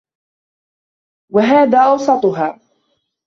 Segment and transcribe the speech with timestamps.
[1.31, 2.59] وَهَذَا أَوْسَطُهَا